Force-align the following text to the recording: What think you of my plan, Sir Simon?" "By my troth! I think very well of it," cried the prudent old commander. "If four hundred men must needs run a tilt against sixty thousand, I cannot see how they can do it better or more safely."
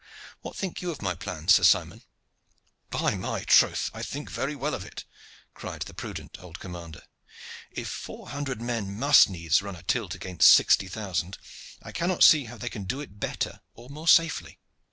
What 0.41 0.55
think 0.55 0.81
you 0.81 0.89
of 0.89 1.03
my 1.03 1.13
plan, 1.13 1.47
Sir 1.47 1.61
Simon?" 1.61 2.01
"By 2.89 3.13
my 3.13 3.43
troth! 3.43 3.91
I 3.93 4.01
think 4.01 4.31
very 4.31 4.55
well 4.55 4.73
of 4.73 4.83
it," 4.83 5.05
cried 5.53 5.83
the 5.83 5.93
prudent 5.93 6.39
old 6.39 6.59
commander. 6.59 7.03
"If 7.69 7.87
four 7.87 8.29
hundred 8.29 8.63
men 8.63 8.97
must 8.97 9.29
needs 9.29 9.61
run 9.61 9.75
a 9.75 9.83
tilt 9.83 10.15
against 10.15 10.49
sixty 10.49 10.87
thousand, 10.87 11.37
I 11.83 11.91
cannot 11.91 12.23
see 12.23 12.45
how 12.45 12.57
they 12.57 12.67
can 12.69 12.85
do 12.85 12.99
it 12.99 13.19
better 13.19 13.61
or 13.75 13.91
more 13.91 14.07
safely." 14.07 14.57